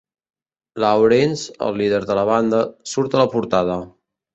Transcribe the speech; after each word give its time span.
Lawrence, 0.83 1.53
el 1.67 1.79
líder 1.83 2.03
de 2.13 2.19
la 2.23 2.27
banda, 2.33 2.67
surt 2.97 3.17
a 3.17 3.25
la 3.25 3.33
portada. 3.39 3.83